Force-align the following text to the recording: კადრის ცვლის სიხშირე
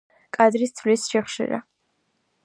კადრის 0.35 0.71
ცვლის 0.79 1.03
სიხშირე 1.09 1.59